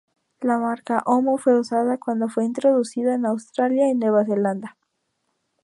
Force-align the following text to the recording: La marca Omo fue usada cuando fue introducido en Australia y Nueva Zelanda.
La 0.39 0.57
marca 0.57 1.03
Omo 1.05 1.37
fue 1.37 1.59
usada 1.59 1.99
cuando 1.99 2.27
fue 2.27 2.43
introducido 2.43 3.11
en 3.11 3.27
Australia 3.27 3.87
y 3.87 3.93
Nueva 3.93 4.25
Zelanda. 4.25 4.75